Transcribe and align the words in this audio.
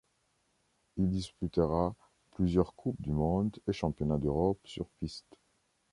Il 0.97 1.11
disputera 1.11 1.93
plusieurs 2.31 2.73
Coupes 2.73 2.99
du 3.03 3.11
Monde 3.11 3.55
et 3.67 3.71
Championnats 3.71 4.17
d'Europe 4.17 4.59
sur 4.65 4.89
piste. 4.99 5.37